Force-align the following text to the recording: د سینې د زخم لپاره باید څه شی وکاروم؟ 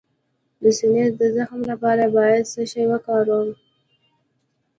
د 0.61 0.63
سینې 0.77 1.05
د 1.19 1.21
زخم 1.35 1.61
لپاره 1.71 2.03
باید 2.17 2.49
څه 2.53 2.61
شی 2.71 2.83
وکاروم؟ 2.91 3.49